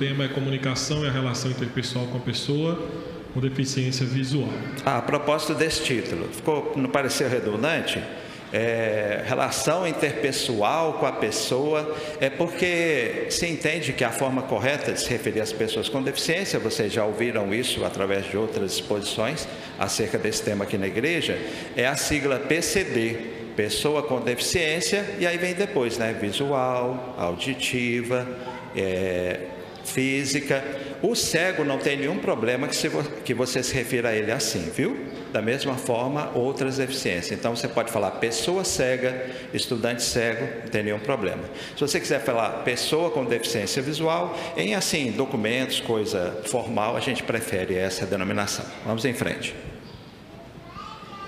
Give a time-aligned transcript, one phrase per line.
[0.00, 2.88] tema é comunicação e a relação interpessoal com a pessoa
[3.34, 4.48] com deficiência visual.
[4.84, 8.02] Ah, a propósito desse título, ficou, não pareceu redundante?
[8.50, 15.00] É, relação interpessoal com a pessoa, é porque se entende que a forma correta de
[15.00, 19.46] se referir às pessoas com deficiência, vocês já ouviram isso através de outras exposições
[19.78, 21.38] acerca desse tema aqui na igreja,
[21.76, 23.18] é a sigla PCD,
[23.54, 26.16] pessoa com deficiência, e aí vem depois, né?
[26.18, 28.26] Visual, auditiva,
[28.74, 29.40] é,
[29.84, 30.62] física.
[31.02, 32.90] O cego não tem nenhum problema que, se,
[33.24, 34.96] que você se refira a ele assim, viu?
[35.32, 37.38] Da mesma forma, outras deficiências.
[37.38, 41.42] Então, você pode falar pessoa cega, estudante cego, não tem nenhum problema.
[41.74, 47.22] Se você quiser falar pessoa com deficiência visual, em assim, documentos, coisa formal, a gente
[47.22, 48.64] prefere essa denominação.
[48.84, 49.54] Vamos em frente.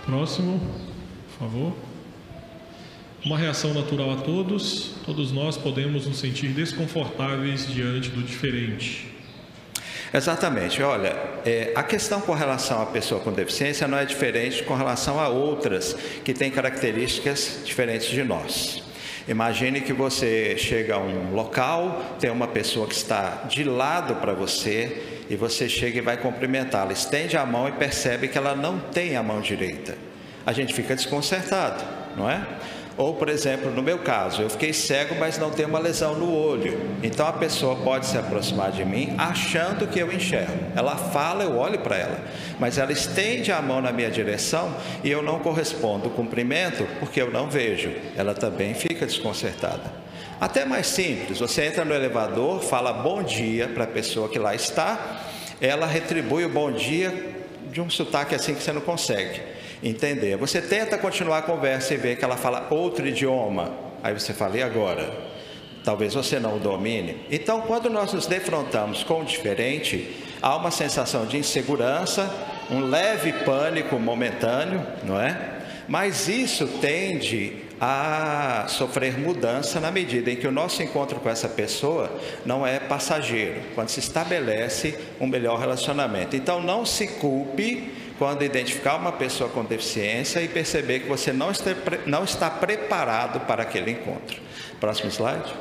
[0.05, 0.61] Próximo,
[1.39, 1.92] por favor.
[3.25, 9.07] Uma reação natural a todos, todos nós podemos nos sentir desconfortáveis diante do diferente.
[10.13, 10.83] Exatamente.
[10.83, 15.21] Olha, é, a questão com relação à pessoa com deficiência não é diferente com relação
[15.21, 18.83] a outras que têm características diferentes de nós.
[19.29, 24.35] Imagine que você chega a um local, tem uma pessoa que está de lado para
[24.35, 26.93] você e você chega e vai cumprimentá-la.
[26.93, 29.97] Estende a mão e percebe que ela não tem a mão direita.
[30.45, 31.85] A gente fica desconcertado,
[32.17, 32.45] não é?
[32.97, 36.35] Ou, por exemplo, no meu caso, eu fiquei cego, mas não tenho uma lesão no
[36.35, 36.79] olho.
[37.03, 40.53] Então a pessoa pode se aproximar de mim achando que eu enxergo.
[40.77, 42.21] Ela fala, eu olho para ela,
[42.59, 47.21] mas ela estende a mão na minha direção e eu não correspondo o cumprimento porque
[47.21, 47.91] eu não vejo.
[48.15, 50.03] Ela também fica desconcertada.
[50.39, 54.55] Até mais simples, você entra no elevador, fala bom dia para a pessoa que lá
[54.55, 55.23] está,
[55.61, 57.33] ela retribui o bom dia
[57.71, 59.41] de um sotaque assim que você não consegue
[59.83, 60.37] entender.
[60.37, 63.73] Você tenta continuar a conversa e ver que ela fala outro idioma.
[64.03, 65.13] Aí você fala, e agora?
[65.85, 67.27] Talvez você não o domine.
[67.31, 72.33] Então, quando nós nos defrontamos com o diferente, há uma sensação de insegurança,
[72.71, 75.59] um leve pânico momentâneo, não é?
[75.89, 81.49] Mas isso tende a sofrer mudança na medida em que o nosso encontro com essa
[81.49, 82.17] pessoa
[82.47, 86.37] não é passageiro, quando se estabelece um melhor relacionamento.
[86.37, 91.51] Então, não se culpe quando identificar uma pessoa com deficiência e perceber que você não
[91.51, 91.71] está,
[92.07, 94.41] não está preparado para aquele encontro.
[94.81, 95.53] Próximo slide.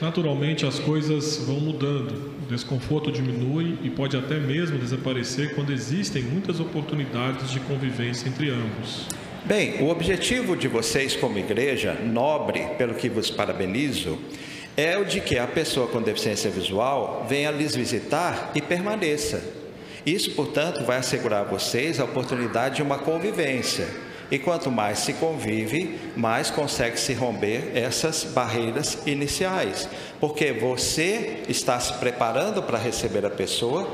[0.00, 6.22] Naturalmente as coisas vão mudando, o desconforto diminui e pode até mesmo desaparecer quando existem
[6.22, 9.06] muitas oportunidades de convivência entre ambos.
[9.44, 14.18] Bem, o objetivo de vocês como igreja, nobre, pelo que vos parabenizo,
[14.76, 19.59] é o de que a pessoa com deficiência visual venha lhes visitar e permaneça
[20.04, 23.86] isso, portanto, vai assegurar a vocês a oportunidade de uma convivência.
[24.30, 29.88] E quanto mais se convive, mais consegue se romper essas barreiras iniciais.
[30.20, 33.88] Porque você está se preparando para receber a pessoa,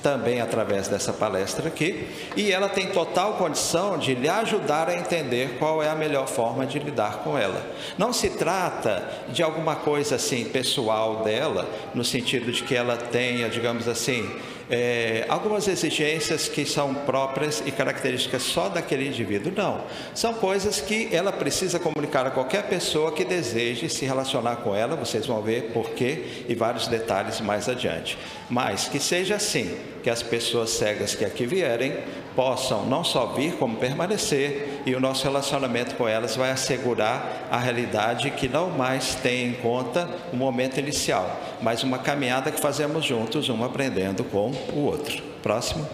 [0.00, 2.06] também através dessa palestra aqui,
[2.36, 6.64] e ela tem total condição de lhe ajudar a entender qual é a melhor forma
[6.64, 7.60] de lidar com ela.
[7.98, 13.48] Não se trata de alguma coisa assim pessoal dela, no sentido de que ela tenha,
[13.48, 14.30] digamos assim,
[14.70, 19.52] é, algumas exigências que são próprias e características só daquele indivíduo.
[19.54, 19.84] Não.
[20.14, 24.94] São coisas que ela precisa comunicar a qualquer pessoa que deseje se relacionar com ela.
[24.94, 28.16] Vocês vão ver porquê e vários detalhes mais adiante.
[28.48, 31.98] Mas que seja assim, que as pessoas cegas que aqui vierem
[32.34, 37.58] possam não só vir, como permanecer, e o nosso relacionamento com elas vai assegurar a
[37.58, 43.04] realidade que não mais tem em conta o momento inicial, mas uma caminhada que fazemos
[43.04, 45.22] juntos, um aprendendo com o outro.
[45.42, 45.88] Próximo.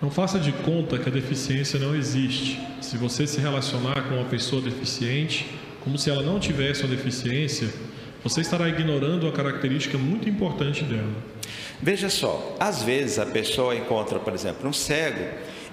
[0.00, 2.60] Não faça de conta que a deficiência não existe.
[2.80, 5.46] Se você se relacionar com uma pessoa deficiente,
[5.82, 7.68] como se ela não tivesse uma deficiência,
[8.28, 11.14] você estará ignorando uma característica muito importante dela.
[11.80, 15.24] Veja só, às vezes a pessoa encontra, por exemplo, um cego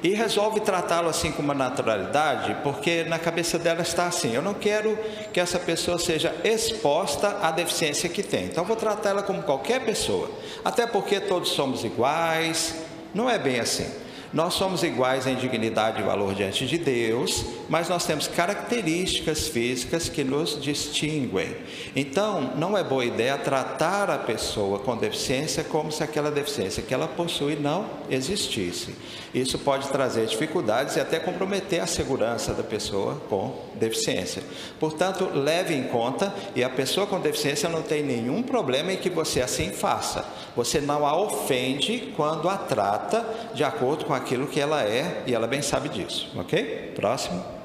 [0.03, 4.53] e resolve tratá-lo assim com uma naturalidade, porque na cabeça dela está assim: eu não
[4.53, 4.95] quero
[5.33, 9.83] que essa pessoa seja exposta à deficiência que tem, então vou tratar ela como qualquer
[9.83, 10.29] pessoa,
[10.63, 12.75] até porque todos somos iguais.
[13.15, 13.85] Não é bem assim.
[14.33, 20.07] Nós somos iguais em dignidade e valor diante de Deus, mas nós temos características físicas
[20.07, 21.55] que nos distinguem.
[21.95, 26.93] Então, não é boa ideia tratar a pessoa com deficiência como se aquela deficiência que
[26.93, 28.93] ela possui não existisse.
[29.33, 34.43] Isso pode trazer dificuldades e até comprometer a segurança da pessoa com deficiência.
[34.79, 39.09] Portanto, leve em conta e a pessoa com deficiência não tem nenhum problema em que
[39.09, 40.23] você assim faça.
[40.55, 45.33] Você não a ofende quando a trata de acordo com aquilo que ela é e
[45.33, 46.93] ela bem sabe disso, ok?
[46.95, 47.62] Próximo.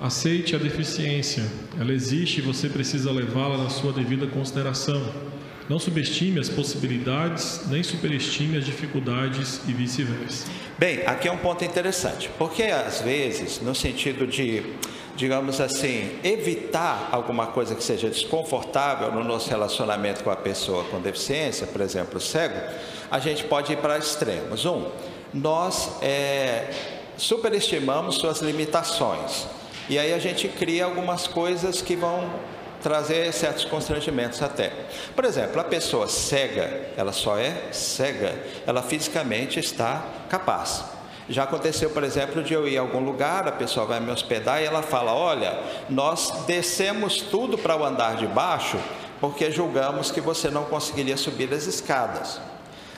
[0.00, 1.42] Aceite a deficiência.
[1.76, 5.02] Ela existe e você precisa levá-la na sua devida consideração.
[5.68, 10.46] Não subestime as possibilidades, nem superestime as dificuldades e vice-versa.
[10.78, 14.62] Bem, aqui é um ponto interessante, porque às vezes, no sentido de,
[15.16, 21.00] digamos assim, evitar alguma coisa que seja desconfortável no nosso relacionamento com a pessoa com
[21.00, 22.54] deficiência, por exemplo, cego,
[23.10, 24.64] a gente pode ir para extremos.
[24.64, 24.86] Um,
[25.34, 26.70] nós é,
[27.16, 29.57] superestimamos suas limitações.
[29.88, 32.30] E aí a gente cria algumas coisas que vão
[32.82, 34.72] trazer certos constrangimentos até.
[35.14, 38.34] Por exemplo, a pessoa cega, ela só é cega,
[38.66, 40.84] ela fisicamente está capaz.
[41.28, 44.62] Já aconteceu, por exemplo, de eu ir a algum lugar, a pessoa vai me hospedar
[44.62, 45.58] e ela fala: Olha,
[45.88, 48.78] nós descemos tudo para o andar de baixo
[49.20, 52.40] porque julgamos que você não conseguiria subir as escadas.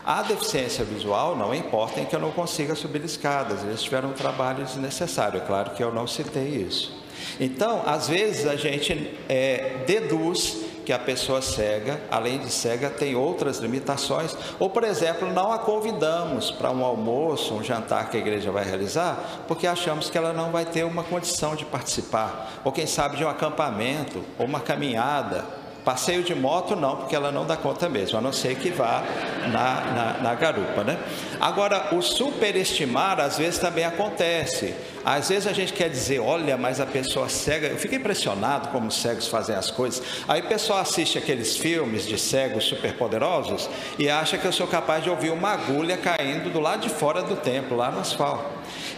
[0.04, 4.14] A deficiência visual não importa em que eu não consiga subir escadas, eles tiveram um
[4.14, 6.98] trabalho desnecessário, é claro que eu não citei isso.
[7.38, 13.14] Então, às vezes a gente é, deduz que a pessoa cega, além de cega, tem
[13.14, 18.20] outras limitações, ou, por exemplo, não a convidamos para um almoço, um jantar que a
[18.20, 22.72] igreja vai realizar, porque achamos que ela não vai ter uma condição de participar, ou
[22.72, 25.44] quem sabe de um acampamento, ou uma caminhada,
[25.84, 29.02] Passeio de moto não, porque ela não dá conta mesmo, a não ser que vá
[29.50, 30.98] na, na, na, garupa, né?
[31.40, 34.74] Agora, o superestimar às vezes também acontece.
[35.04, 38.88] Às vezes a gente quer dizer, olha, mas a pessoa cega, eu fico impressionado como
[38.88, 40.02] os cegos fazem as coisas.
[40.28, 43.68] Aí o pessoal assiste aqueles filmes de cegos superpoderosos
[43.98, 47.22] e acha que eu sou capaz de ouvir uma agulha caindo do lado de fora
[47.22, 48.44] do templo, lá no asfalto.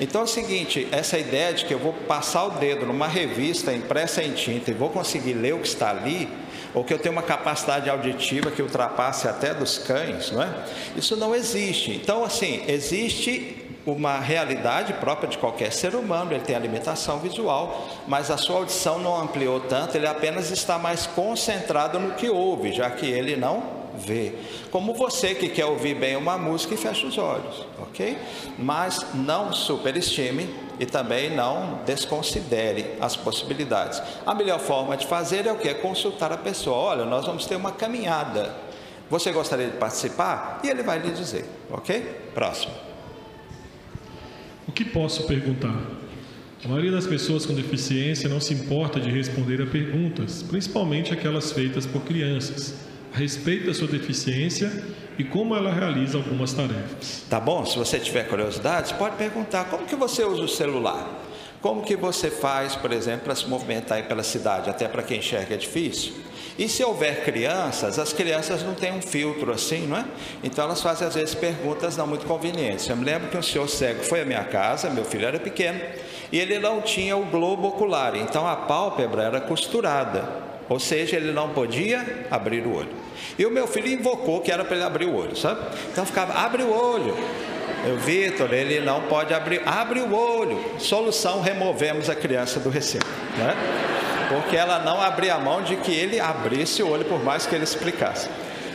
[0.00, 3.72] Então é o seguinte, essa ideia de que eu vou passar o dedo numa revista
[3.72, 6.28] impressa em tinta e vou conseguir ler o que está ali,
[6.74, 10.48] ou que eu tenho uma capacidade auditiva que ultrapasse até dos cães, não é?
[10.96, 11.92] Isso não existe.
[11.92, 17.88] Então, assim, existe uma realidade própria de qualquer ser humano, ele tem a limitação visual,
[18.06, 22.72] mas a sua audição não ampliou tanto, ele apenas está mais concentrado no que ouve,
[22.72, 24.34] já que ele não vê.
[24.70, 28.16] Como você que quer ouvir bem uma música e fecha os olhos, ok?
[28.58, 34.02] Mas não superestime e também não desconsidere as possibilidades.
[34.24, 35.68] A melhor forma de fazer é o que?
[35.68, 36.76] É consultar a pessoa.
[36.76, 38.54] Olha, nós vamos ter uma caminhada.
[39.10, 40.60] Você gostaria de participar?
[40.64, 42.00] E ele vai lhe dizer, ok?
[42.32, 42.91] Próximo.
[44.66, 45.80] O que posso perguntar?
[46.64, 51.50] A maioria das pessoas com deficiência não se importa de responder a perguntas, principalmente aquelas
[51.50, 52.74] feitas por crianças,
[53.12, 54.72] a respeito da sua deficiência
[55.18, 57.24] e como ela realiza algumas tarefas.
[57.28, 57.66] Tá bom?
[57.66, 61.22] Se você tiver curiosidades, pode perguntar como que você usa o celular.
[61.62, 65.54] Como que você faz, por exemplo, para se movimentar pela cidade, até para quem enxerga
[65.54, 66.12] é difícil?
[66.58, 70.04] E se houver crianças, as crianças não têm um filtro assim, não é?
[70.42, 72.88] Então elas fazem às vezes perguntas não muito convenientes.
[72.88, 75.80] Eu me lembro que um senhor cego foi à minha casa, meu filho era pequeno,
[76.32, 80.28] e ele não tinha o globo ocular, então a pálpebra era costurada,
[80.68, 82.90] ou seja, ele não podia abrir o olho.
[83.38, 85.60] E o meu filho invocou que era para ele abrir o olho, sabe?
[85.92, 87.16] Então ficava, abre o olho.
[88.04, 90.58] Vitor, ele não pode abrir, abre o olho.
[90.78, 93.06] Solução, removemos a criança do recinto,
[93.36, 93.54] né?
[94.28, 97.54] Porque ela não abria a mão de que ele abrisse o olho, por mais que
[97.54, 98.28] ele explicasse.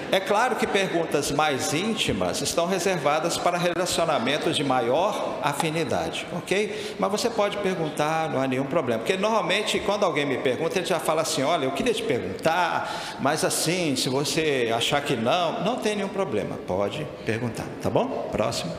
[0.09, 6.95] É claro que perguntas mais íntimas estão reservadas para relacionamentos de maior afinidade, ok?
[6.97, 8.99] Mas você pode perguntar, não há nenhum problema.
[8.99, 13.17] Porque normalmente, quando alguém me pergunta, ele já fala assim: olha, eu queria te perguntar,
[13.19, 18.29] mas assim, se você achar que não, não tem nenhum problema, pode perguntar, tá bom?
[18.31, 18.71] Próximo.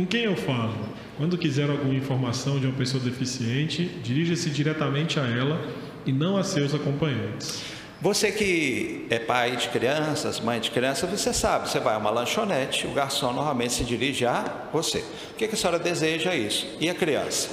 [0.00, 0.74] Com quem eu falo?
[1.18, 5.60] Quando quiser alguma informação de uma pessoa deficiente, dirija-se diretamente a ela
[6.06, 7.60] e não a seus acompanhantes.
[8.00, 12.08] Você que é pai de crianças, mãe de crianças, você sabe, você vai a uma
[12.08, 15.04] lanchonete, o garçom normalmente se dirige a você.
[15.32, 16.66] O que, a senhora deseja isso?
[16.80, 17.50] E a criança?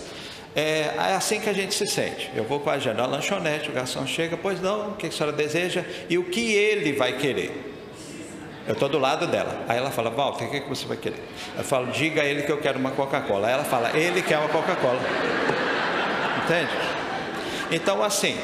[0.56, 2.32] É, é, assim que a gente se sente.
[2.34, 5.12] Eu vou com a Jana na lanchonete, o garçom chega, pois não, o que a
[5.12, 7.67] senhora deseja e o que ele vai querer.
[8.68, 9.64] Eu estou do lado dela.
[9.68, 11.24] Aí ela fala, Walter, o que, que você vai querer?
[11.58, 13.48] Eu falo, diga a ele que eu quero uma Coca-Cola.
[13.48, 15.00] Aí ela fala, ele quer uma Coca-Cola.
[16.44, 16.72] Entende?
[17.72, 18.38] Então, assim,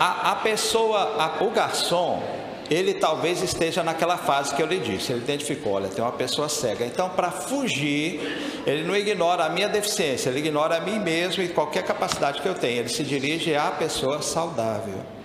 [0.00, 2.22] a, a pessoa, a, o garçom,
[2.68, 5.12] ele talvez esteja naquela fase que eu lhe disse.
[5.12, 6.84] Ele identificou, olha, tem uma pessoa cega.
[6.84, 8.20] Então, para fugir,
[8.66, 12.48] ele não ignora a minha deficiência, ele ignora a mim mesmo e qualquer capacidade que
[12.48, 12.80] eu tenho.
[12.80, 15.17] Ele se dirige à pessoa saudável.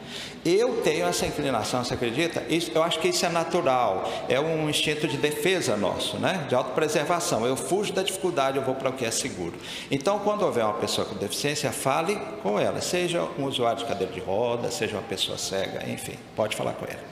[0.45, 2.43] Eu tenho essa inclinação, você acredita?
[2.50, 6.45] Isso, eu acho que isso é natural, é um instinto de defesa nosso, né?
[6.50, 7.45] de autopreservação.
[7.45, 9.53] Eu fujo da dificuldade, eu vou para o que é seguro.
[9.89, 14.12] Então, quando houver uma pessoa com deficiência, fale com ela, seja um usuário de cadeira
[14.12, 17.03] de roda, seja uma pessoa cega, enfim, pode falar com ela.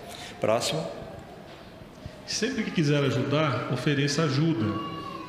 [0.42, 0.86] Próximo.
[2.26, 4.66] Sempre que quiser ajudar, ofereça ajuda.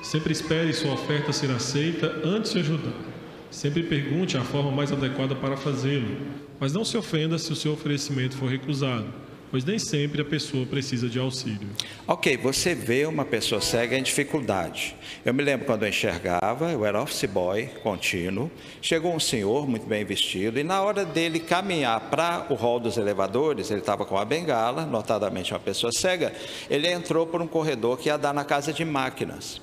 [0.03, 3.12] Sempre espere sua oferta ser aceita antes de ajudar.
[3.53, 6.17] Sempre pergunte a forma mais adequada para fazê-lo,
[6.59, 9.07] mas não se ofenda se o seu oferecimento for recusado
[9.53, 11.69] pois nem sempre a pessoa precisa de auxílio.
[12.09, 14.97] Ok, você vê uma pessoa cega em dificuldade.
[15.27, 19.85] Eu me lembro quando eu enxergava, eu era office boy contínuo, chegou um senhor muito
[19.85, 24.17] bem vestido e na hora dele caminhar para o hall dos elevadores, ele estava com
[24.17, 26.33] a bengala, notadamente uma pessoa cega,
[26.71, 29.61] ele entrou por um corredor que ia dar na casa de máquinas.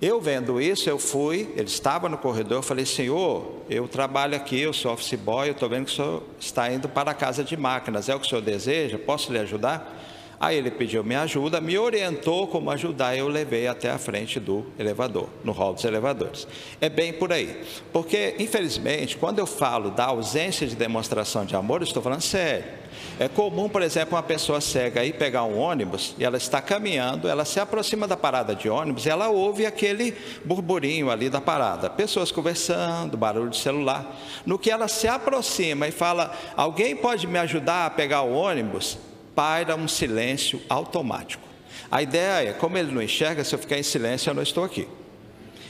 [0.00, 4.58] Eu vendo isso, eu fui, ele estava no corredor, eu falei, senhor, eu trabalho aqui,
[4.58, 7.44] eu sou office boy, eu estou vendo que o senhor está indo para a casa
[7.44, 8.98] de máquinas, é o que o senhor deseja?
[8.98, 9.98] Posso lhe ajudar?
[10.40, 14.64] Aí ele pediu minha ajuda, me orientou como ajudar, eu levei até a frente do
[14.78, 16.48] elevador, no hall dos elevadores.
[16.80, 17.62] É bem por aí.
[17.92, 22.79] Porque, infelizmente, quando eu falo da ausência de demonstração de amor, eu estou falando sério.
[23.18, 27.28] É comum, por exemplo, uma pessoa cega aí pegar um ônibus e ela está caminhando,
[27.28, 31.90] ela se aproxima da parada de ônibus e ela ouve aquele burburinho ali da parada,
[31.90, 34.16] pessoas conversando, barulho de celular.
[34.46, 38.98] No que ela se aproxima e fala: Alguém pode me ajudar a pegar o ônibus?
[39.34, 41.46] Paira um silêncio automático.
[41.90, 44.64] A ideia é: como ele não enxerga, se eu ficar em silêncio, eu não estou
[44.64, 44.88] aqui.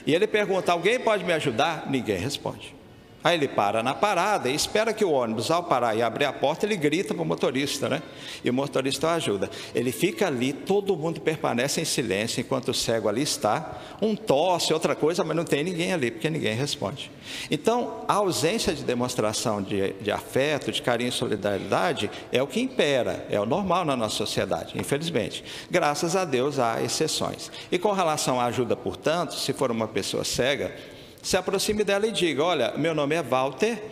[0.07, 1.91] E ele pergunta: Alguém pode me ajudar?
[1.91, 2.80] Ninguém responde.
[3.23, 6.33] Aí ele para na parada e espera que o ônibus, ao parar e abrir a
[6.33, 8.03] porta, ele grita para o motorista, né?
[8.43, 9.51] E o motorista ajuda.
[9.75, 13.79] Ele fica ali, todo mundo permanece em silêncio enquanto o cego ali está.
[14.01, 17.11] Um tosse, outra coisa, mas não tem ninguém ali, porque ninguém responde.
[17.51, 22.61] Então, a ausência de demonstração de, de afeto, de carinho e solidariedade é o que
[22.61, 25.45] impera, é o normal na nossa sociedade, infelizmente.
[25.71, 27.51] Graças a Deus há exceções.
[27.71, 30.75] E com relação à ajuda, portanto, se for uma pessoa cega,
[31.23, 33.83] se aproxime dela e diga: Olha, meu nome é Walter,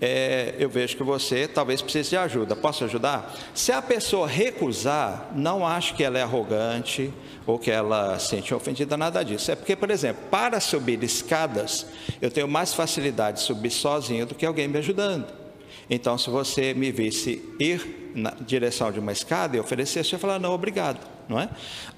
[0.00, 3.34] é, eu vejo que você talvez precise de ajuda, posso ajudar?
[3.54, 7.12] Se a pessoa recusar, não acho que ela é arrogante
[7.46, 9.50] ou que ela se sente ofendida, nada disso.
[9.50, 11.86] É porque, por exemplo, para subir escadas,
[12.20, 15.45] eu tenho mais facilidade de subir sozinho do que alguém me ajudando.
[15.88, 20.38] Então, se você me visse ir na direção de uma escada e oferecesse, eu falar:
[20.38, 21.48] Não, obrigado não é?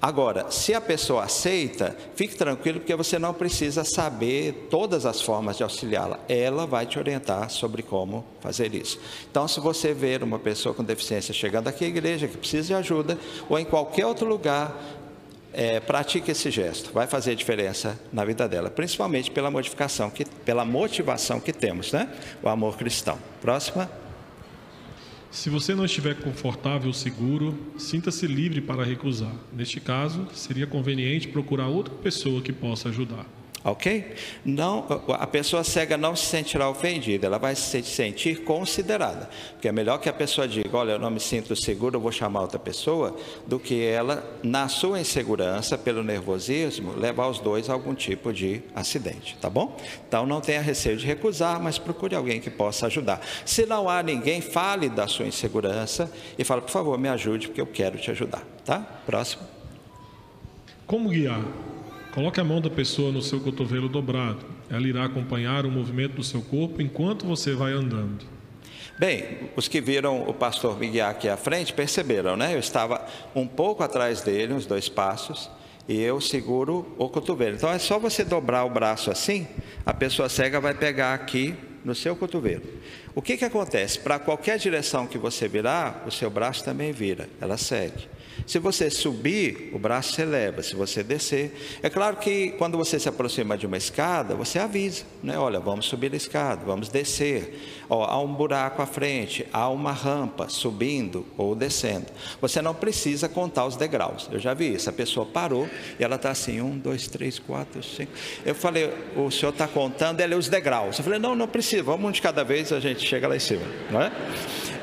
[0.01, 5.57] Agora, se a pessoa aceita, fique tranquilo, porque você não precisa saber todas as formas
[5.57, 6.19] de auxiliá-la.
[6.27, 8.99] Ela vai te orientar sobre como fazer isso.
[9.29, 12.73] Então, se você ver uma pessoa com deficiência chegando aqui à igreja, que precisa de
[12.73, 13.17] ajuda,
[13.47, 14.75] ou em qualquer outro lugar,
[15.53, 20.63] é, pratique esse gesto, vai fazer diferença na vida dela, principalmente pela modificação, que, pela
[20.63, 22.09] motivação que temos, né?
[22.41, 23.17] O amor cristão.
[23.41, 23.89] Próxima.
[25.31, 29.33] Se você não estiver confortável ou seguro, sinta-se livre para recusar.
[29.53, 33.25] Neste caso, seria conveniente procurar outra pessoa que possa ajudar.
[33.63, 34.15] Ok?
[34.45, 39.29] Não, a pessoa cega não se sentirá ofendida, ela vai se sentir considerada.
[39.51, 42.11] Porque é melhor que a pessoa diga: Olha, eu não me sinto seguro, eu vou
[42.11, 47.73] chamar outra pessoa, do que ela, na sua insegurança, pelo nervosismo, levar os dois a
[47.73, 49.37] algum tipo de acidente.
[49.41, 49.75] Tá bom?
[50.07, 53.19] Então não tenha receio de recusar, mas procure alguém que possa ajudar.
[53.45, 57.59] Se não há ninguém, fale da sua insegurança e fale: Por favor, me ajude, porque
[57.59, 58.43] eu quero te ajudar.
[58.63, 58.79] Tá?
[59.05, 59.43] Próximo.
[60.87, 61.41] Como guiar?
[62.13, 64.39] Coloque a mão da pessoa no seu cotovelo dobrado.
[64.69, 68.25] Ela irá acompanhar o movimento do seu corpo enquanto você vai andando.
[68.97, 72.55] Bem, os que viram o pastor guiar aqui à frente perceberam, né?
[72.55, 75.49] Eu estava um pouco atrás dele, uns dois passos,
[75.87, 77.55] e eu seguro o cotovelo.
[77.55, 79.47] Então é só você dobrar o braço assim,
[79.85, 82.63] a pessoa cega vai pegar aqui no seu cotovelo.
[83.15, 83.99] O que, que acontece?
[83.99, 88.07] Para qualquer direção que você virar, o seu braço também vira, ela segue.
[88.49, 90.63] Se você subir, o braço se eleva.
[90.63, 91.53] Se você descer,
[91.83, 95.37] é claro que quando você se aproxima de uma escada, você avisa, né?
[95.37, 97.85] Olha, vamos subir a escada, vamos descer.
[97.87, 102.07] Ó, há um buraco à frente, há uma rampa subindo ou descendo.
[102.41, 104.27] Você não precisa contar os degraus.
[104.31, 104.89] Eu já vi isso.
[104.89, 108.11] A pessoa parou e ela está assim, um, dois, três, quatro, cinco.
[108.43, 110.97] Eu falei, o senhor está contando, é os degraus.
[110.97, 111.83] Eu falei, não, não precisa.
[111.83, 114.11] Vamos de cada vez, a gente chega lá em cima, não é?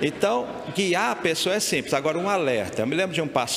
[0.01, 1.95] Então, guiar a pessoa é simples.
[1.95, 2.83] Agora, um alerta.
[2.83, 3.56] Eu me lembro de um pastor,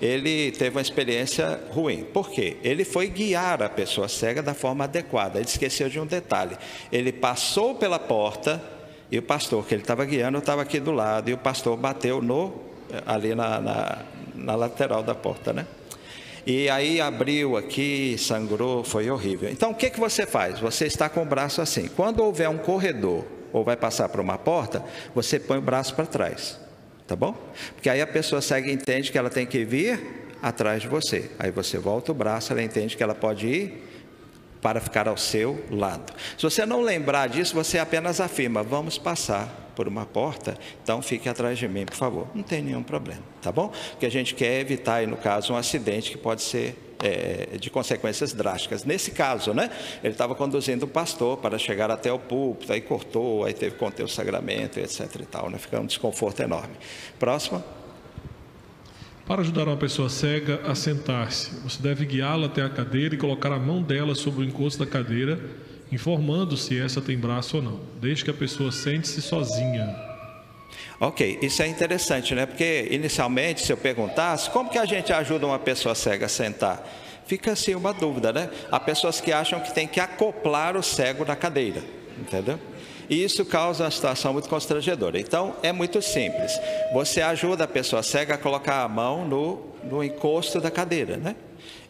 [0.00, 2.04] ele teve uma experiência ruim.
[2.04, 2.56] Por quê?
[2.62, 5.38] Ele foi guiar a pessoa cega da forma adequada.
[5.38, 6.56] Ele esqueceu de um detalhe.
[6.92, 8.62] Ele passou pela porta
[9.10, 12.20] e o pastor que ele estava guiando estava aqui do lado e o pastor bateu
[12.20, 12.52] no
[13.06, 13.98] ali na, na,
[14.34, 15.66] na lateral da porta, né?
[16.46, 19.48] E aí abriu aqui, sangrou, foi horrível.
[19.50, 20.60] Então o que, que você faz?
[20.60, 21.88] Você está com o braço assim.
[21.88, 26.04] Quando houver um corredor ou vai passar por uma porta, você põe o braço para
[26.04, 26.58] trás,
[27.06, 27.34] tá bom?
[27.74, 30.00] Porque aí a pessoa segue e entende que ela tem que vir
[30.42, 31.30] atrás de você.
[31.38, 33.84] Aí você volta o braço, ela entende que ela pode ir
[34.60, 36.12] para ficar ao seu lado.
[36.38, 41.28] Se você não lembrar disso, você apenas afirma: vamos passar por uma porta, então fique
[41.28, 42.28] atrás de mim, por favor.
[42.34, 43.72] Não tem nenhum problema, tá bom?
[43.90, 47.68] Porque a gente quer evitar, aí, no caso, um acidente que pode ser é, de
[47.68, 48.82] consequências drásticas.
[48.82, 49.70] Nesse caso, né,
[50.02, 53.78] ele estava conduzindo o pastor para chegar até o púlpito, aí cortou, aí teve que
[53.78, 55.14] conter o sagramento, etc.
[55.20, 56.74] e tal, né, fica um desconforto enorme.
[57.18, 57.62] Próxima.
[59.26, 63.52] Para ajudar uma pessoa cega a sentar-se, você deve guiá-la até a cadeira e colocar
[63.52, 65.40] a mão dela sobre o encosto da cadeira,
[65.90, 67.80] informando se essa tem braço ou não.
[68.00, 70.13] Deixe que a pessoa sente-se sozinha.
[71.00, 72.46] Ok, isso é interessante, né?
[72.46, 76.86] Porque inicialmente, se eu perguntasse, como que a gente ajuda uma pessoa cega a sentar?
[77.26, 78.50] Fica assim uma dúvida, né?
[78.70, 81.82] Há pessoas que acham que tem que acoplar o cego na cadeira,
[82.18, 82.58] entendeu?
[83.08, 85.18] E isso causa uma situação muito constrangedora.
[85.18, 86.58] Então, é muito simples.
[86.92, 91.34] Você ajuda a pessoa cega a colocar a mão no, no encosto da cadeira, né?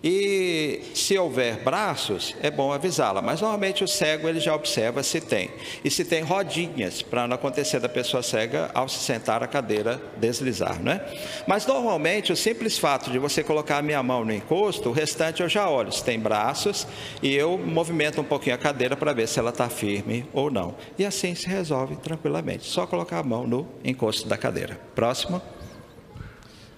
[0.06, 5.18] E se houver braços, é bom avisá-la, mas normalmente o cego ele já observa se
[5.18, 5.50] tem.
[5.82, 9.99] E se tem rodinhas, para não acontecer da pessoa cega ao se sentar a cadeira
[10.18, 11.00] deslizar, né?
[11.46, 15.42] Mas normalmente o simples fato de você colocar a minha mão no encosto, o restante
[15.42, 16.87] eu já olho se tem braços
[17.23, 20.75] e eu movimento um pouquinho a cadeira para ver se ela está firme ou não.
[20.99, 22.66] E assim se resolve tranquilamente.
[22.66, 24.78] Só colocar a mão no encosto da cadeira.
[24.94, 25.40] Próximo.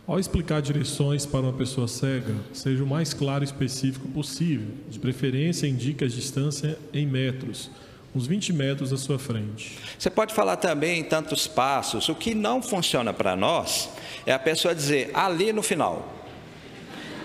[0.06, 4.68] Ao explicar direções para uma pessoa cega, seja o mais claro e específico possível.
[4.88, 7.68] De preferência, indique a distância em metros,
[8.14, 9.76] uns 20 metros à sua frente.
[9.98, 12.08] Você pode falar também em tantos passos.
[12.08, 13.90] O que não funciona para nós
[14.25, 16.14] é a pessoa dizer ali no final.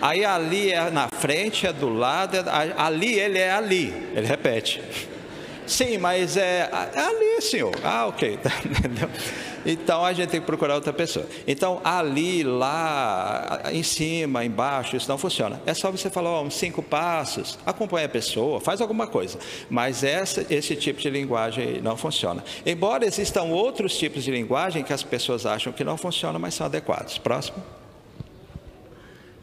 [0.01, 2.43] Aí ali é na frente, é do lado, é,
[2.77, 3.93] ali ele é ali.
[4.15, 4.81] Ele repete.
[5.67, 7.75] Sim, mas é, é ali, senhor.
[7.83, 8.39] Ah, ok.
[9.65, 11.25] Então a gente tem que procurar outra pessoa.
[11.48, 15.62] Então ali, lá, em cima, embaixo, isso não funciona.
[15.65, 19.38] É só você falar ó, uns cinco passos, acompanha a pessoa, faz alguma coisa.
[19.70, 22.44] Mas essa, esse tipo de linguagem não funciona.
[22.65, 26.65] Embora existam outros tipos de linguagem que as pessoas acham que não funcionam, mas são
[26.65, 27.18] adequados.
[27.18, 27.58] Próximo.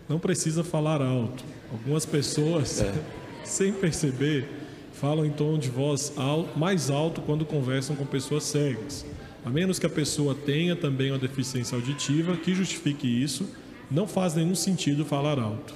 [0.09, 1.45] Não precisa falar alto.
[1.71, 2.93] Algumas pessoas, é.
[3.45, 4.49] sem perceber,
[4.93, 6.13] falam em tom de voz
[6.57, 9.05] mais alto quando conversam com pessoas cegas.
[9.45, 13.49] A menos que a pessoa tenha também uma deficiência auditiva que justifique isso,
[13.91, 15.75] não faz nenhum sentido falar alto.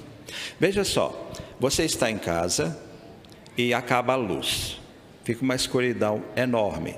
[0.59, 2.77] Veja só, você está em casa
[3.57, 4.79] e acaba a luz.
[5.23, 6.95] Fica uma escuridão enorme.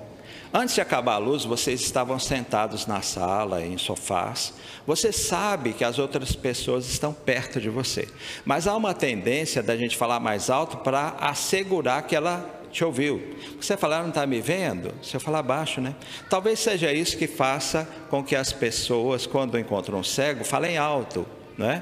[0.54, 4.54] Antes de acabar a luz, vocês estavam sentados na sala, em sofás.
[4.88, 8.08] Você sabe que as outras pessoas estão perto de você.
[8.46, 13.22] Mas há uma tendência da gente falar mais alto para assegurar que ela te ouviu.
[13.60, 14.94] Você falar, não está me vendo?
[15.02, 15.96] Se eu falar baixo, né?
[16.30, 21.26] Talvez seja isso que faça com que as pessoas, quando encontram um cego, falem alto,
[21.58, 21.82] né?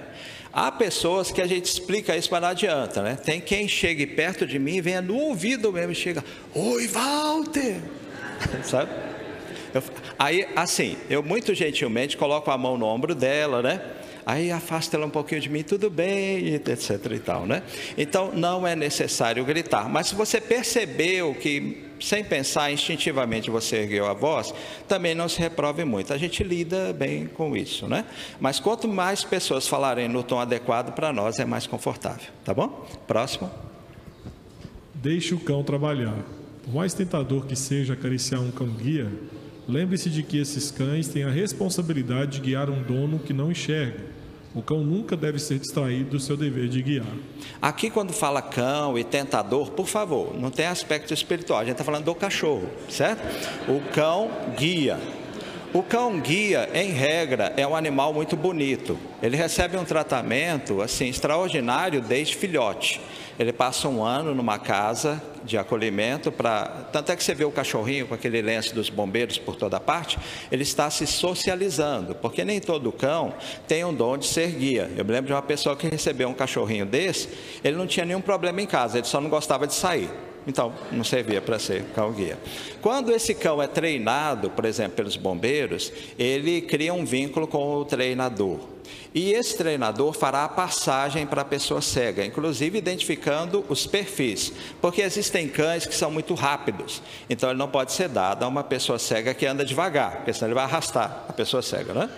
[0.54, 3.16] Há pessoas que a gente explica isso, mas não adianta, né?
[3.16, 7.78] Tem quem chegue perto de mim e venha no ouvido mesmo e chega, Oi, Walter!
[8.62, 8.92] sabe?
[9.74, 9.82] Eu,
[10.20, 13.82] aí, assim, eu muito gentilmente coloco a mão no ombro dela, né?
[14.26, 17.64] Aí afasta ela um pouquinho de mim, tudo bem, etc e tal, né?
[17.98, 19.90] Então, não é necessário gritar.
[19.90, 24.54] Mas se você percebeu que, sem pensar, instintivamente você ergueu a voz,
[24.88, 26.14] também não se reprove muito.
[26.14, 28.06] A gente lida bem com isso, né?
[28.40, 32.88] Mas quanto mais pessoas falarem no tom adequado, para nós é mais confortável, tá bom?
[33.08, 33.52] Próximo.
[34.94, 36.16] Deixe o cão trabalhar.
[36.64, 39.12] Por mais tentador que seja acariciar um cão-guia,
[39.68, 44.14] lembre-se de que esses cães têm a responsabilidade de guiar um dono que não enxerga.
[44.56, 47.06] O cão nunca deve ser distraído do seu dever de guiar.
[47.60, 51.84] Aqui, quando fala cão e tentador, por favor, não tem aspecto espiritual, a gente está
[51.84, 53.24] falando do cachorro, certo?
[53.68, 55.00] O cão guia.
[55.74, 58.96] O cão guia, em regra, é um animal muito bonito.
[59.24, 63.02] Ele recebe um tratamento assim extraordinário desde filhote.
[63.40, 66.66] Ele passa um ano numa casa de acolhimento para.
[66.92, 70.18] Tanto é que você vê o cachorrinho com aquele lenço dos bombeiros por toda parte,
[70.52, 73.34] ele está se socializando, porque nem todo cão
[73.68, 74.90] tem um dom de ser guia.
[74.96, 77.30] Eu me lembro de uma pessoa que recebeu um cachorrinho desse,
[77.64, 80.10] ele não tinha nenhum problema em casa, ele só não gostava de sair.
[80.46, 82.38] Então, não servia para ser cão-guia.
[82.82, 87.86] Quando esse cão é treinado, por exemplo, pelos bombeiros, ele cria um vínculo com o
[87.86, 88.74] treinador.
[89.14, 94.52] E esse treinador fará a passagem para a pessoa cega, inclusive identificando os perfis,
[94.82, 98.64] porque existem cães que são muito rápidos, então ele não pode ser dado a uma
[98.64, 102.10] pessoa cega que anda devagar, porque senão ele vai arrastar a pessoa cega, né?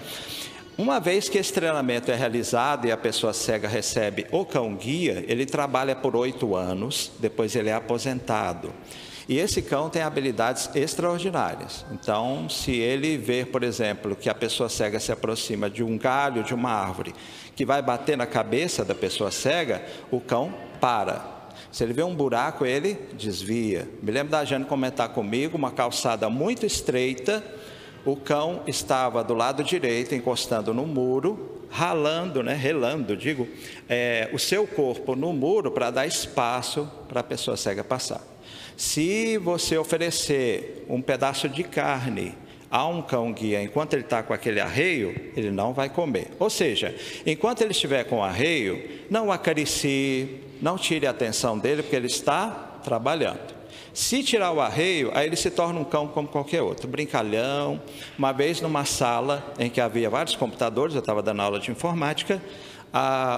[0.78, 5.46] Uma vez que esse treinamento é realizado e a pessoa cega recebe o cão-guia, ele
[5.46, 8.74] trabalha por oito anos, depois ele é aposentado.
[9.28, 11.86] E esse cão tem habilidades extraordinárias.
[11.94, 16.44] Então, se ele ver, por exemplo, que a pessoa cega se aproxima de um galho
[16.44, 17.16] de uma árvore
[17.56, 21.36] que vai bater na cabeça da pessoa cega, o cão para.
[21.72, 23.88] Se ele vê um buraco, ele desvia.
[24.04, 27.42] Me lembro da Jane comentar comigo uma calçada muito estreita
[28.06, 33.48] o cão estava do lado direito, encostando no muro, ralando, né, relando, digo,
[33.90, 38.22] é, o seu corpo no muro para dar espaço para a pessoa cega passar.
[38.78, 42.36] Se você oferecer um pedaço de carne
[42.70, 46.28] a um cão guia enquanto ele está com aquele arreio, ele não vai comer.
[46.38, 46.94] Ou seja,
[47.26, 52.08] enquanto ele estiver com o arreio, não acaricie, não tire a atenção dele, porque ele
[52.08, 53.55] está trabalhando.
[53.96, 57.82] Se tirar o arreio, aí ele se torna um cão como qualquer outro, brincalhão.
[58.20, 62.44] Uma vez numa sala em que havia vários computadores, eu estava dando aula de informática,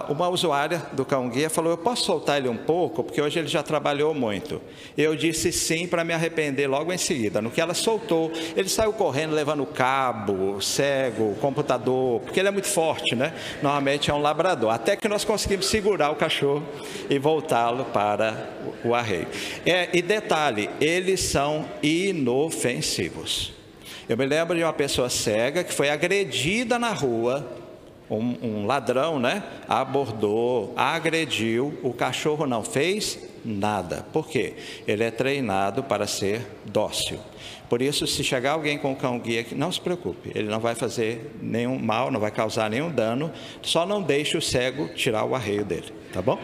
[0.08, 3.48] uma usuária do cão guia falou: Eu posso soltar ele um pouco, porque hoje ele
[3.48, 4.62] já trabalhou muito.
[4.96, 7.42] Eu disse sim para me arrepender logo em seguida.
[7.42, 12.68] No que ela soltou, ele saiu correndo, levando cabo, cego, computador, porque ele é muito
[12.68, 13.34] forte, né?
[13.62, 14.72] Normalmente é um labrador.
[14.72, 16.64] Até que nós conseguimos segurar o cachorro
[17.10, 18.50] e voltá-lo para
[18.84, 19.28] o arreio.
[19.66, 23.54] É, e detalhe: eles são inofensivos.
[24.08, 27.67] Eu me lembro de uma pessoa cega que foi agredida na rua
[28.10, 29.44] um, um, ladrão, né?
[29.68, 34.06] Abordou, agrediu, o cachorro não fez nada.
[34.14, 34.54] Por quê?
[34.88, 37.20] Ele é treinado para ser dócil.
[37.70, 40.74] Por isso, se chegar alguém com o cão guia, não se preocupe, ele não vai
[40.74, 45.36] fazer nenhum mal, não vai causar nenhum dano, só não deixe o cego tirar o
[45.36, 46.40] arreio dele, tá bom?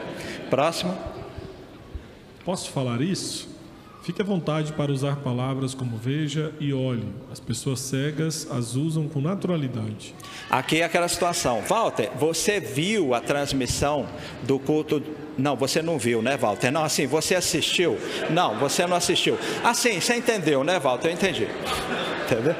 [0.49, 0.97] Próximo.
[2.43, 3.52] Posso falar isso?
[4.03, 7.07] Fique à vontade para usar palavras como veja e olhe.
[7.31, 10.13] As pessoas cegas as usam com naturalidade.
[10.49, 11.61] Aqui é aquela situação.
[11.61, 14.05] Walter, você viu a transmissão
[14.43, 15.01] do culto?
[15.37, 16.69] Não, você não viu, né, Walter?
[16.69, 17.97] Não, assim, você assistiu?
[18.29, 19.37] Não, você não assistiu.
[19.63, 21.07] Assim, você entendeu, né, Walter?
[21.07, 21.47] Eu entendi.
[22.25, 22.55] Entendeu?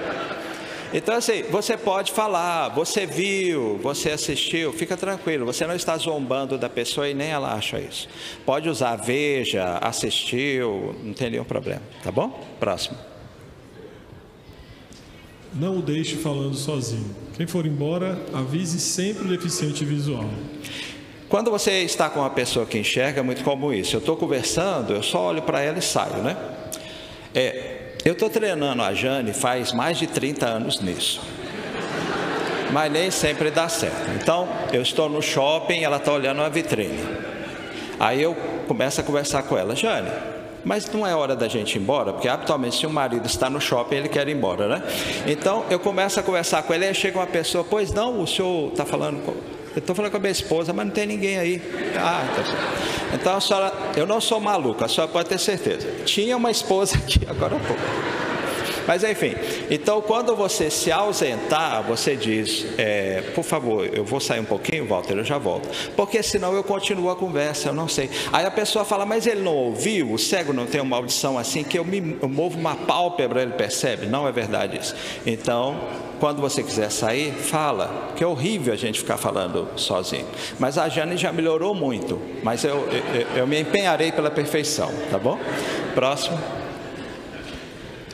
[0.94, 6.56] Então, assim, você pode falar, você viu, você assistiu, fica tranquilo, você não está zombando
[6.56, 8.08] da pessoa e nem ela acha isso.
[8.46, 12.40] Pode usar veja, assistiu, não tem nenhum problema, tá bom?
[12.60, 12.96] Próximo.
[15.52, 17.16] Não o deixe falando sozinho.
[17.36, 20.26] Quem for embora, avise sempre o deficiente visual.
[21.28, 23.96] Quando você está com uma pessoa que enxerga, é muito comum isso.
[23.96, 26.38] Eu estou conversando, eu só olho para ela e saio, né?
[27.34, 27.73] É,
[28.06, 31.22] eu estou treinando a Jane faz mais de 30 anos nisso.
[32.72, 34.12] Mas nem sempre dá certo.
[34.16, 37.00] Então, eu estou no shopping, ela está olhando a vitrine.
[38.00, 38.36] Aí eu
[38.68, 40.10] começo a conversar com ela, Jane,
[40.66, 43.62] mas não é hora da gente ir embora, porque habitualmente se o marido está no
[43.62, 44.84] shopping, ele quer ir embora, né?
[45.28, 48.72] Então eu começo a conversar com ele, aí chega uma pessoa, pois não, o senhor
[48.72, 49.22] está falando
[49.76, 51.62] eu estou falando com a minha esposa, mas não tem ninguém aí.
[51.98, 53.14] Ah, tá certo.
[53.14, 55.88] Então a senhora, eu não sou maluca, a senhora pode ter certeza.
[56.06, 58.13] Tinha uma esposa aqui, agora pouco.
[58.88, 59.36] Mas enfim,
[59.70, 64.86] então quando você se ausentar, você diz, é, por favor, eu vou sair um pouquinho,
[64.86, 65.70] Walter, eu já volto.
[65.96, 68.10] Porque senão eu continuo a conversa, eu não sei.
[68.32, 71.64] Aí a pessoa fala, mas ele não ouviu, o cego não tem uma audição assim,
[71.64, 74.06] que eu, me, eu movo uma pálpebra, ele percebe.
[74.06, 74.96] Não é verdade isso.
[75.26, 75.80] Então,
[76.20, 80.26] quando você quiser sair, fala, que é horrível a gente ficar falando sozinho.
[80.60, 85.18] Mas a Jane já melhorou muito, mas eu, eu, eu me empenharei pela perfeição, tá
[85.18, 85.38] bom?
[85.94, 86.63] Próximo.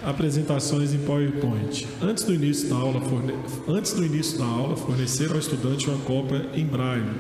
[0.03, 1.88] Apresentações em PowerPoint.
[2.01, 3.33] Antes do início da aula, forne...
[3.67, 7.12] Antes do início da aula fornecer ao estudante uma cópia em braille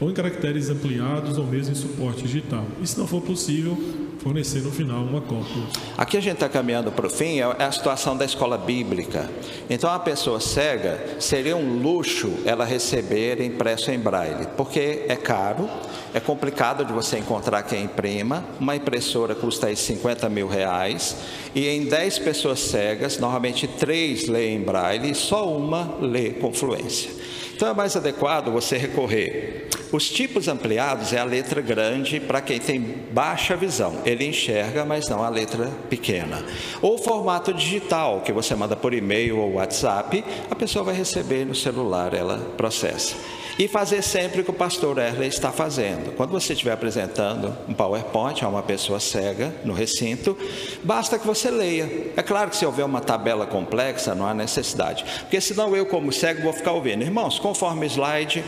[0.00, 2.64] ou em caracteres ampliados ou mesmo em suporte digital.
[2.80, 3.76] E se não for possível,
[4.22, 5.62] fornecer no final uma cópia.
[5.96, 9.30] Aqui a gente está caminhando para o fim, é, é a situação da escola bíblica.
[9.68, 15.68] Então, a pessoa cega seria um luxo ela receber impresso em braille, porque é caro,
[16.12, 18.44] é complicado de você encontrar quem imprima.
[18.58, 21.16] Uma impressora custa aí 50 mil reais,
[21.54, 27.10] e em 10 pessoas cegas, normalmente 3 leem braille e só uma lê com fluência.
[27.60, 29.68] Então é mais adequado você recorrer.
[29.92, 32.80] Os tipos ampliados é a letra grande para quem tem
[33.12, 34.00] baixa visão.
[34.06, 36.42] Ele enxerga, mas não a letra pequena.
[36.80, 41.54] Ou formato digital, que você manda por e-mail ou WhatsApp, a pessoa vai receber no
[41.54, 43.14] celular, ela processa.
[43.60, 46.16] E fazer sempre o que o pastor Erle está fazendo.
[46.16, 50.34] Quando você estiver apresentando um PowerPoint a uma pessoa cega no recinto,
[50.82, 52.10] basta que você leia.
[52.16, 55.04] É claro que se houver uma tabela complexa, não há necessidade.
[55.20, 57.02] Porque senão eu, como cego, vou ficar ouvindo.
[57.02, 58.42] Irmãos, conforme o slide,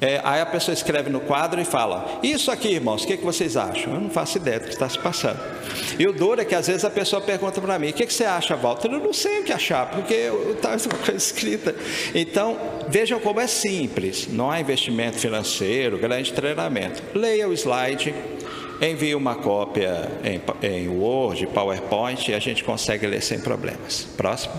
[0.00, 3.24] é, aí a pessoa escreve no quadro e fala: Isso aqui, irmãos, o que, que
[3.24, 3.94] vocês acham?
[3.94, 5.40] Eu não faço ideia do que está se passando.
[5.98, 8.12] E o duro é que às vezes a pessoa pergunta para mim: O que, que
[8.12, 8.88] você acha, Walter?
[8.92, 11.74] Eu não sei o que achar, porque está uma coisa escrita.
[12.14, 17.02] Então, vejam como é simples: não há investimento financeiro, grande treinamento.
[17.14, 18.14] Leia o slide,
[18.82, 24.06] envie uma cópia em, em Word, PowerPoint e a gente consegue ler sem problemas.
[24.16, 24.54] Próximo.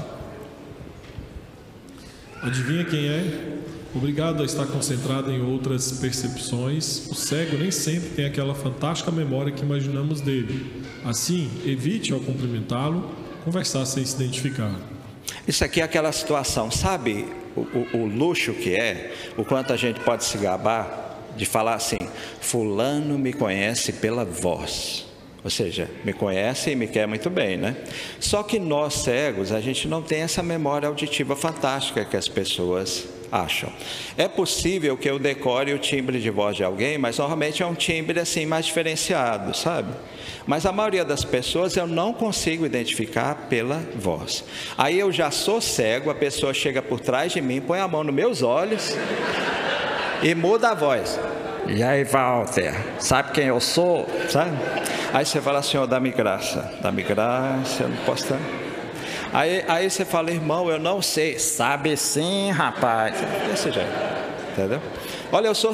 [2.42, 3.58] Adivinha quem é?
[3.98, 9.52] Obrigado a estar concentrado em outras percepções, o cego nem sempre tem aquela fantástica memória
[9.52, 10.84] que imaginamos dele.
[11.04, 13.10] Assim, evite ao cumprimentá-lo
[13.44, 14.72] conversar sem se identificar.
[15.48, 19.78] Isso aqui é aquela situação, sabe o, o, o luxo que é, o quanto a
[19.78, 21.98] gente pode se gabar de falar assim:
[22.40, 25.08] Fulano me conhece pela voz.
[25.44, 27.76] Ou seja, me conhece e me quer muito bem, né?
[28.20, 33.17] Só que nós cegos, a gente não tem essa memória auditiva fantástica que as pessoas
[33.32, 33.72] acham.
[34.18, 37.76] É possível que eu decore o timbre de voz de alguém, mas normalmente é um
[37.76, 39.92] timbre assim mais diferenciado, sabe?
[40.46, 44.44] Mas a maioria das pessoas eu não consigo identificar pela voz.
[44.78, 48.04] Aí eu já sou cego, a pessoa chega por trás de mim, põe a mão
[48.04, 48.96] nos meus olhos
[50.24, 51.20] e muda a voz.
[51.68, 54.08] E aí, Walter, sabe quem eu sou?
[54.30, 54.52] Sabe?
[55.14, 58.67] Aí você fala, Senhor, dá-me graça, dá-me graça, eu não posso estar.
[59.34, 61.38] Aí, aí você fala, irmão, eu não sei.
[61.40, 63.16] Sabe sim, rapaz.
[63.50, 63.90] Desse jeito,
[64.52, 64.82] entendeu?
[65.30, 65.74] Olha, eu sou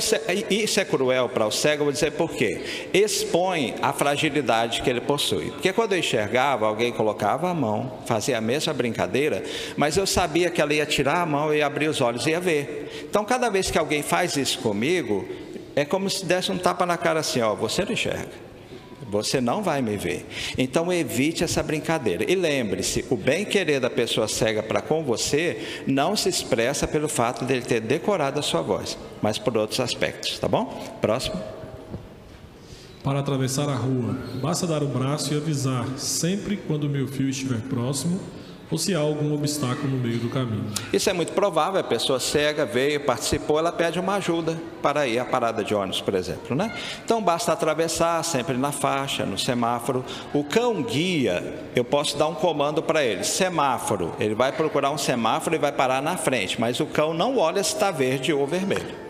[0.49, 2.89] isso é cruel para o cego, eu vou dizer por quê.
[2.91, 5.51] Expõe a fragilidade que ele possui.
[5.51, 9.43] Porque quando eu enxergava, alguém colocava a mão, fazia a mesma brincadeira,
[9.77, 12.39] mas eu sabia que ela ia tirar a mão e abrir os olhos e ia
[12.39, 13.05] ver.
[13.07, 15.27] Então, cada vez que alguém faz isso comigo,
[15.75, 18.52] é como se desse um tapa na cara assim, ó, você não enxerga.
[19.09, 20.25] Você não vai me ver.
[20.57, 22.29] Então evite essa brincadeira.
[22.29, 27.45] E lembre-se, o bem-querer da pessoa cega para com você não se expressa pelo fato
[27.45, 30.97] dele ter decorado a sua voz, mas por outros aspectos, tá bom?
[31.01, 31.39] Próximo.
[33.03, 37.59] Para atravessar a rua, basta dar o braço e avisar, sempre quando meu fio estiver
[37.61, 38.17] próximo,
[38.73, 40.65] ou se há algum obstáculo no meio do caminho.
[40.91, 45.19] Isso é muito provável, a pessoa cega veio, participou, ela pede uma ajuda para ir
[45.19, 46.75] à parada de ônibus, por exemplo, né?
[47.05, 50.03] Então basta atravessar sempre na faixa, no semáforo.
[50.33, 54.15] O cão guia, eu posso dar um comando para ele, semáforo.
[54.19, 57.63] Ele vai procurar um semáforo e vai parar na frente, mas o cão não olha
[57.63, 59.02] se está verde ou vermelho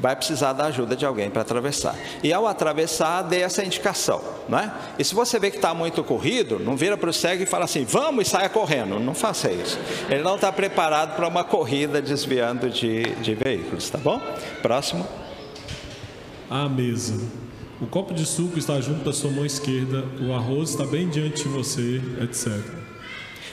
[0.00, 1.94] vai precisar da ajuda de alguém para atravessar.
[2.22, 4.72] E ao atravessar, dê essa indicação, não é?
[4.98, 7.64] E se você vê que está muito corrido, não vira para o cego e fala
[7.64, 8.98] assim, vamos e saia correndo.
[8.98, 9.78] Não faça isso.
[10.08, 14.20] Ele não está preparado para uma corrida desviando de, de veículos, tá bom?
[14.62, 15.06] Próximo.
[16.48, 17.20] A mesa.
[17.80, 21.44] O copo de suco está junto da sua mão esquerda, o arroz está bem diante
[21.44, 22.79] de você, etc.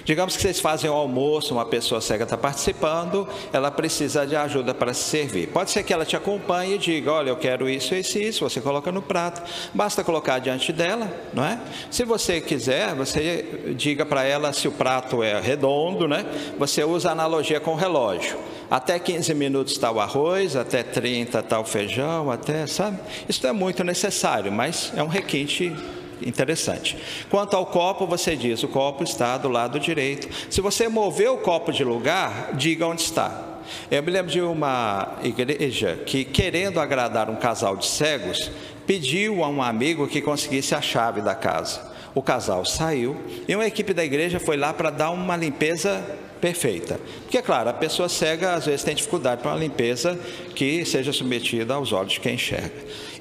[0.08, 4.74] Digamos que vocês fazem o almoço, uma pessoa cega está participando, ela precisa de ajuda
[4.74, 5.50] para se servir.
[5.50, 8.50] Pode ser que ela te acompanhe e diga: Olha, eu quero isso, isso isso.
[8.50, 9.44] Você coloca no prato,
[9.74, 11.60] basta colocar diante dela, não é?
[11.92, 16.26] Se você quiser, você diga para ela se o prato é redondo, né?
[16.58, 18.38] Você usa a analogia com o relógio.
[18.72, 22.98] Até 15 minutos está o arroz, até 30 está o feijão, até, sabe?
[23.28, 25.76] Isso é muito necessário, mas é um requinte
[26.22, 26.98] Interessante.
[27.30, 30.28] Quanto ao copo, você diz: o copo está do lado direito.
[30.50, 33.44] Se você mover o copo de lugar, diga onde está.
[33.92, 38.50] Eu me lembro de uma igreja que, querendo agradar um casal de cegos,
[38.86, 41.82] pediu a um amigo que conseguisse a chave da casa.
[42.16, 43.16] O casal saiu
[43.48, 46.04] e uma equipe da igreja foi lá para dar uma limpeza
[46.40, 47.00] perfeita.
[47.22, 50.18] Porque, é claro, a pessoa cega às vezes tem dificuldade para uma limpeza
[50.56, 52.72] que seja submetida aos olhos de quem enxerga.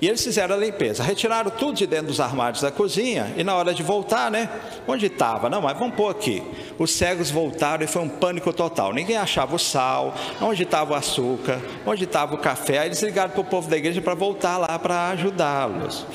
[0.00, 3.54] E eles fizeram a limpeza, retiraram tudo de dentro dos armários da cozinha e na
[3.54, 4.48] hora de voltar, né?
[4.86, 5.48] Onde estava?
[5.48, 6.42] Não, mas vamos pôr aqui.
[6.78, 8.92] Os cegos voltaram e foi um pânico total.
[8.92, 12.78] Ninguém achava o sal, onde estava o açúcar, onde estava o café.
[12.78, 16.06] Aí eles ligaram para o povo da igreja para voltar lá para ajudá-los.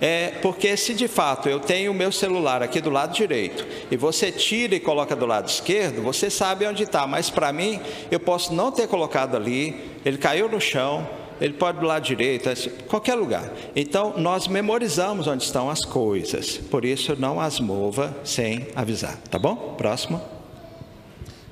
[0.00, 3.96] É porque se de fato eu tenho o meu celular aqui do lado direito e
[3.98, 7.06] você tira e coloca do lado esquerdo, você sabe onde está.
[7.06, 11.08] Mas para mim, eu posso não ter colocado ali, ele caiu no chão,
[11.40, 12.48] ele pode do lado direito,
[12.88, 13.52] qualquer lugar.
[13.74, 19.38] Então, nós memorizamos onde estão as coisas, por isso não as mova sem avisar, tá
[19.38, 19.74] bom?
[19.78, 20.20] Próximo.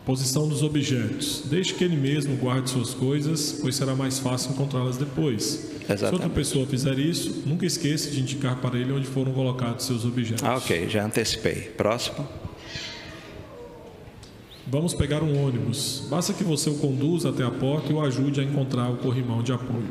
[0.05, 1.43] Posição dos objetos.
[1.45, 5.71] Deixe que ele mesmo guarde suas coisas, pois será mais fácil encontrá-las depois.
[5.83, 5.99] Exatamente.
[5.99, 10.07] Se outra pessoa fizer isso, nunca esqueça de indicar para ele onde foram colocados seus
[10.07, 10.43] objetos.
[10.43, 11.61] Ah, ok, já antecipei.
[11.77, 12.27] Próximo.
[14.71, 16.03] Vamos pegar um ônibus.
[16.11, 19.43] Basta que você o conduza até a porta e o ajude a encontrar o corrimão
[19.43, 19.89] de apoio.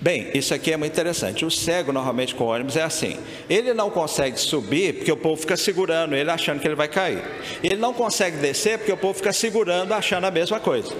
[0.00, 1.44] Bem, isso aqui é muito interessante.
[1.44, 3.16] O cego, normalmente com ônibus, é assim:
[3.50, 7.24] ele não consegue subir porque o povo fica segurando ele, achando que ele vai cair.
[7.60, 10.94] Ele não consegue descer porque o povo fica segurando, achando a mesma coisa.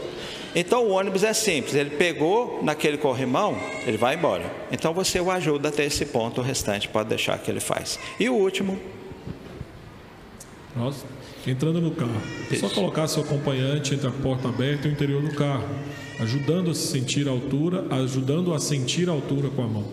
[0.52, 4.50] Então o ônibus é simples: ele pegou naquele corrimão, ele vai embora.
[4.72, 7.96] Então você o ajuda até esse ponto, o restante pode deixar que ele faz.
[8.18, 8.76] E o último.
[10.74, 11.06] Nossa,
[11.50, 12.20] entrando no carro.
[12.50, 15.64] É só colocar seu acompanhante entre a porta aberta e o interior do carro
[16.20, 19.84] ajudando a se sentir a altura, ajudando a sentir a altura com a mão.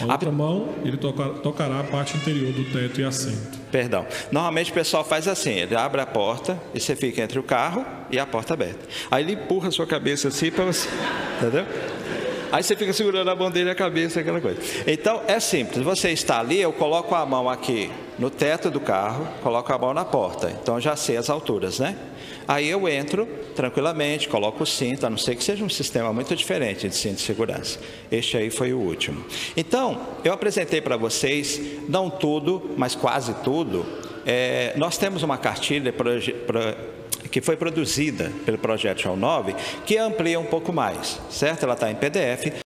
[0.00, 0.32] A outra a...
[0.32, 3.58] mão, ele toca, tocará a parte interior do teto e assento.
[3.70, 4.06] Perdão.
[4.30, 7.84] Normalmente o pessoal faz assim: ele abre a porta e você fica entre o carro
[8.10, 8.86] e a porta aberta.
[9.10, 10.88] Aí ele empurra a sua cabeça assim para você.
[11.40, 11.64] Entendeu?
[12.50, 14.60] Aí você fica segurando a mão dele e a cabeça, aquela coisa.
[14.86, 19.26] Então é simples: você está ali, eu coloco a mão aqui no teto do carro,
[19.42, 20.50] coloco a mão na porta.
[20.50, 21.96] Então já sei as alturas, né?
[22.46, 26.34] Aí eu entro tranquilamente, coloco o cinto, a não ser que seja um sistema muito
[26.34, 27.78] diferente de cinto de segurança.
[28.10, 29.22] Este aí foi o último.
[29.56, 33.84] Então, eu apresentei para vocês, não tudo, mas quase tudo.
[34.24, 35.94] É, nós temos uma cartilha
[37.30, 39.54] que foi produzida pelo projeto João 9,
[39.84, 41.64] que amplia um pouco mais, certo?
[41.64, 42.67] Ela está em PDF.